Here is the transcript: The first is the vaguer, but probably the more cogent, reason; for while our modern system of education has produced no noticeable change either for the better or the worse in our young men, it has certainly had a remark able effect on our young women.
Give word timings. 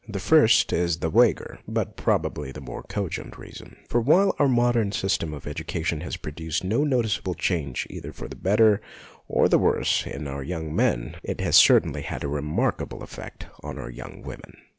The 0.09 0.19
first 0.19 0.73
is 0.73 0.97
the 0.97 1.11
vaguer, 1.11 1.59
but 1.67 1.95
probably 1.95 2.51
the 2.51 2.59
more 2.59 2.81
cogent, 2.81 3.37
reason; 3.37 3.77
for 3.87 4.01
while 4.01 4.35
our 4.39 4.47
modern 4.47 4.91
system 4.91 5.31
of 5.31 5.45
education 5.45 6.01
has 6.01 6.17
produced 6.17 6.63
no 6.63 6.83
noticeable 6.83 7.35
change 7.35 7.85
either 7.87 8.11
for 8.11 8.27
the 8.27 8.35
better 8.35 8.81
or 9.27 9.47
the 9.47 9.59
worse 9.59 10.07
in 10.07 10.27
our 10.27 10.41
young 10.41 10.75
men, 10.75 11.17
it 11.21 11.39
has 11.41 11.55
certainly 11.55 12.01
had 12.01 12.23
a 12.23 12.27
remark 12.27 12.81
able 12.81 13.03
effect 13.03 13.45
on 13.61 13.77
our 13.77 13.91
young 13.91 14.23
women. 14.23 14.57